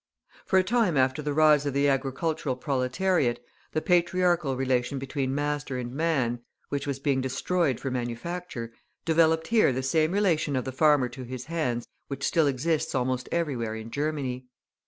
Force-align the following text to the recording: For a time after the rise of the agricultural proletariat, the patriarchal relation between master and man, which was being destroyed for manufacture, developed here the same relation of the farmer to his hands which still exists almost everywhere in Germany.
For 0.47 0.57
a 0.57 0.63
time 0.63 0.97
after 0.97 1.21
the 1.21 1.31
rise 1.31 1.67
of 1.67 1.75
the 1.75 1.87
agricultural 1.87 2.55
proletariat, 2.55 3.39
the 3.73 3.83
patriarchal 3.83 4.57
relation 4.57 4.97
between 4.97 5.35
master 5.35 5.77
and 5.77 5.93
man, 5.93 6.39
which 6.69 6.87
was 6.87 6.97
being 6.97 7.21
destroyed 7.21 7.79
for 7.79 7.91
manufacture, 7.91 8.73
developed 9.05 9.49
here 9.49 9.71
the 9.71 9.83
same 9.83 10.11
relation 10.11 10.55
of 10.55 10.65
the 10.65 10.71
farmer 10.71 11.07
to 11.09 11.21
his 11.23 11.45
hands 11.45 11.87
which 12.07 12.25
still 12.25 12.47
exists 12.47 12.95
almost 12.95 13.29
everywhere 13.31 13.75
in 13.75 13.91
Germany. 13.91 14.47